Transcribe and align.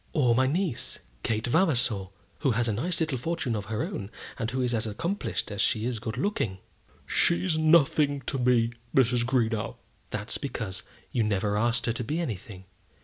"Or 0.13 0.33
my 0.33 0.47
niece, 0.47 0.97
Kate 1.21 1.45
Vavasor, 1.45 2.07
who 2.39 2.49
has 2.53 2.67
a 2.67 2.73
nice 2.73 2.99
little 2.99 3.19
fortune 3.19 3.55
of 3.55 3.65
her 3.65 3.83
own, 3.83 4.09
and 4.39 4.49
who 4.49 4.63
is 4.63 4.73
as 4.73 4.87
accomplished 4.87 5.51
as 5.51 5.61
she 5.61 5.85
is 5.85 5.99
good 5.99 6.17
looking." 6.17 6.57
"She's 7.05 7.55
nothing 7.59 8.21
to 8.21 8.39
me, 8.39 8.71
Mrs. 8.95 9.23
Greenow." 9.23 9.75
"That's 10.09 10.39
because 10.39 10.81
you 11.11 11.21
never 11.21 11.55
asked 11.55 11.85
her 11.85 11.91
to 11.93 12.03
be 12.03 12.19
anything. 12.19 12.65